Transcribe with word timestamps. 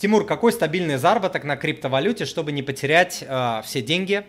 Тимур, 0.00 0.24
какой 0.24 0.50
стабильный 0.50 0.96
заработок 0.96 1.44
на 1.44 1.56
криптовалюте, 1.56 2.24
чтобы 2.24 2.52
не 2.52 2.62
потерять 2.62 3.22
э, 3.22 3.60
все 3.66 3.82
деньги? 3.82 4.24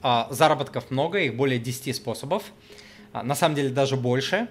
Э, 0.00 0.26
заработков 0.30 0.92
много, 0.92 1.18
их 1.18 1.34
более 1.34 1.58
10 1.58 1.96
способов. 1.96 2.44
Э, 3.12 3.22
на 3.22 3.34
самом 3.34 3.56
деле 3.56 3.70
даже 3.70 3.96
больше. 3.96 4.46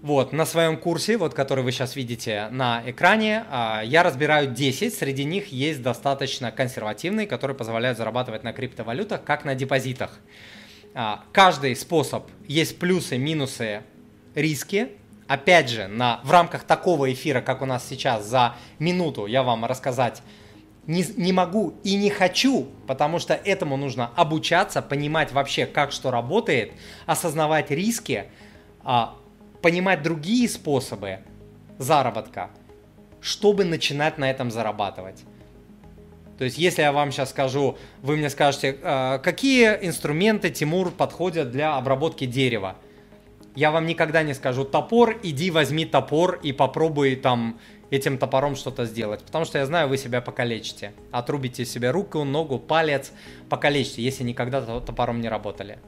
Вот, 0.00 0.32
на 0.32 0.46
своем 0.46 0.78
курсе, 0.78 1.18
вот, 1.18 1.34
который 1.34 1.62
вы 1.62 1.72
сейчас 1.72 1.94
видите 1.94 2.48
на 2.50 2.82
экране, 2.86 3.44
я 3.84 4.02
разбираю 4.02 4.50
10. 4.50 4.94
Среди 4.94 5.24
них 5.24 5.52
есть 5.52 5.82
достаточно 5.82 6.50
консервативные, 6.50 7.26
которые 7.26 7.54
позволяют 7.54 7.98
зарабатывать 7.98 8.42
на 8.44 8.54
криптовалютах, 8.54 9.22
как 9.22 9.44
на 9.44 9.54
депозитах. 9.54 10.18
Каждый 11.32 11.76
способ 11.76 12.28
есть 12.48 12.80
плюсы, 12.80 13.16
минусы, 13.16 13.82
риски 14.34 14.88
опять 15.28 15.68
же, 15.68 15.86
на, 15.88 16.20
в 16.24 16.30
рамках 16.30 16.64
такого 16.64 17.12
эфира, 17.12 17.40
как 17.40 17.62
у 17.62 17.66
нас 17.66 17.86
сейчас, 17.86 18.24
за 18.24 18.54
минуту 18.78 19.26
я 19.26 19.42
вам 19.42 19.64
рассказать 19.64 20.22
не, 20.86 21.04
не 21.16 21.32
могу 21.32 21.74
и 21.84 21.96
не 21.96 22.10
хочу, 22.10 22.68
потому 22.86 23.18
что 23.18 23.34
этому 23.34 23.76
нужно 23.76 24.10
обучаться, 24.16 24.82
понимать 24.82 25.32
вообще, 25.32 25.66
как 25.66 25.92
что 25.92 26.10
работает, 26.10 26.72
осознавать 27.06 27.70
риски, 27.70 28.24
а, 28.82 29.14
понимать 29.60 30.02
другие 30.02 30.48
способы 30.48 31.20
заработка, 31.78 32.50
чтобы 33.20 33.64
начинать 33.64 34.18
на 34.18 34.30
этом 34.30 34.50
зарабатывать. 34.50 35.22
То 36.36 36.44
есть, 36.44 36.58
если 36.58 36.82
я 36.82 36.92
вам 36.92 37.12
сейчас 37.12 37.30
скажу, 37.30 37.78
вы 38.00 38.16
мне 38.16 38.28
скажете, 38.28 38.76
а, 38.82 39.18
какие 39.18 39.78
инструменты, 39.82 40.50
Тимур, 40.50 40.90
подходят 40.90 41.52
для 41.52 41.76
обработки 41.76 42.26
дерева– 42.26 42.76
я 43.54 43.70
вам 43.70 43.86
никогда 43.86 44.22
не 44.22 44.34
скажу 44.34 44.64
топор, 44.64 45.18
иди 45.22 45.50
возьми 45.50 45.84
топор 45.84 46.38
и 46.42 46.52
попробуй 46.52 47.16
там 47.16 47.60
этим 47.90 48.16
топором 48.16 48.56
что-то 48.56 48.86
сделать. 48.86 49.20
Потому 49.20 49.44
что 49.44 49.58
я 49.58 49.66
знаю, 49.66 49.88
вы 49.88 49.98
себя 49.98 50.22
покалечите. 50.22 50.92
Отрубите 51.10 51.66
себе 51.66 51.90
руку, 51.90 52.24
ногу, 52.24 52.58
палец, 52.58 53.12
покалечите, 53.50 54.02
если 54.02 54.24
никогда 54.24 54.62
топором 54.80 55.20
не 55.20 55.28
работали. 55.28 55.78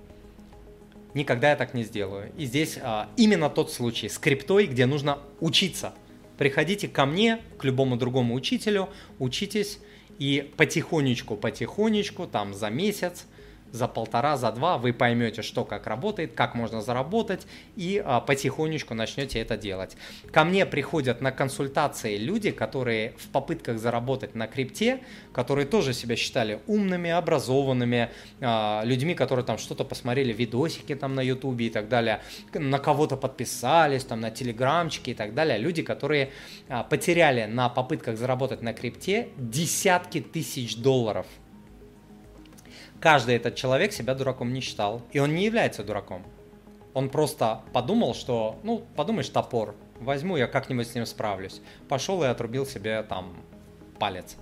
Никогда 1.14 1.50
я 1.50 1.56
так 1.56 1.72
не 1.72 1.84
сделаю. 1.84 2.32
И 2.36 2.44
здесь 2.44 2.78
а, 2.82 3.08
именно 3.16 3.48
тот 3.48 3.72
случай 3.72 4.08
с 4.08 4.18
криптой, 4.18 4.66
где 4.66 4.84
нужно 4.84 5.18
учиться. 5.40 5.94
Приходите 6.36 6.88
ко 6.88 7.06
мне, 7.06 7.40
к 7.56 7.64
любому 7.64 7.96
другому 7.96 8.34
учителю, 8.34 8.88
учитесь 9.18 9.78
и 10.18 10.52
потихонечку, 10.56 11.36
потихонечку, 11.36 12.26
там 12.26 12.52
за 12.52 12.68
месяц, 12.68 13.26
за 13.74 13.88
полтора, 13.88 14.36
за 14.36 14.52
два 14.52 14.78
вы 14.78 14.92
поймете, 14.92 15.42
что 15.42 15.64
как 15.64 15.88
работает, 15.88 16.32
как 16.34 16.54
можно 16.54 16.80
заработать 16.80 17.46
и 17.74 18.00
а, 18.04 18.20
потихонечку 18.20 18.94
начнете 18.94 19.40
это 19.40 19.56
делать. 19.56 19.96
Ко 20.30 20.44
мне 20.44 20.64
приходят 20.64 21.20
на 21.20 21.32
консультации 21.32 22.16
люди, 22.16 22.52
которые 22.52 23.14
в 23.18 23.28
попытках 23.30 23.78
заработать 23.78 24.36
на 24.36 24.46
крипте, 24.46 25.00
которые 25.32 25.66
тоже 25.66 25.92
себя 25.92 26.14
считали 26.14 26.60
умными, 26.68 27.10
образованными, 27.10 28.10
а, 28.40 28.82
людьми, 28.84 29.14
которые 29.14 29.44
там 29.44 29.58
что-то 29.58 29.84
посмотрели, 29.84 30.32
видосики 30.32 30.94
там 30.94 31.16
на 31.16 31.20
ютубе 31.20 31.66
и 31.66 31.70
так 31.70 31.88
далее, 31.88 32.22
на 32.52 32.78
кого-то 32.78 33.16
подписались, 33.16 34.04
там 34.04 34.20
на 34.20 34.30
телеграмчики 34.30 35.10
и 35.10 35.14
так 35.14 35.34
далее. 35.34 35.58
Люди, 35.58 35.82
которые 35.82 36.30
а, 36.68 36.84
потеряли 36.84 37.46
на 37.46 37.68
попытках 37.68 38.16
заработать 38.18 38.62
на 38.62 38.72
крипте 38.72 39.30
десятки 39.36 40.20
тысяч 40.20 40.76
долларов– 40.76 41.26
каждый 43.04 43.36
этот 43.36 43.54
человек 43.54 43.92
себя 43.92 44.14
дураком 44.14 44.54
не 44.54 44.62
считал. 44.62 45.02
И 45.12 45.18
он 45.18 45.34
не 45.34 45.44
является 45.44 45.84
дураком. 45.84 46.24
Он 46.94 47.10
просто 47.10 47.60
подумал, 47.74 48.14
что, 48.14 48.58
ну, 48.62 48.82
подумаешь, 48.96 49.28
топор, 49.28 49.74
возьму 50.00 50.38
я 50.38 50.46
как-нибудь 50.46 50.88
с 50.88 50.94
ним 50.94 51.04
справлюсь. 51.04 51.60
Пошел 51.86 52.24
и 52.24 52.26
отрубил 52.26 52.64
себе 52.64 53.02
там 53.02 53.36
палец. 53.98 54.36